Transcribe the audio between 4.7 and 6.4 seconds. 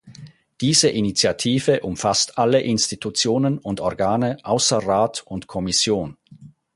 Rat und Kommission.